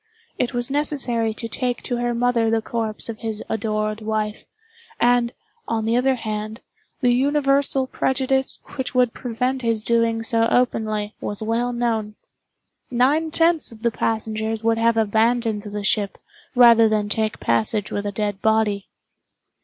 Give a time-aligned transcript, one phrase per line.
[0.39, 4.45] It was necessary to take to her mother the corpse of his adored wife,
[4.99, 5.31] and,
[5.67, 6.59] on the other hand,
[7.01, 12.15] the universal prejudice which would prevent his doing so openly was well known.
[12.89, 16.17] Nine tenths of the passengers would have abandoned the ship
[16.55, 18.87] rather than take passage with a dead body.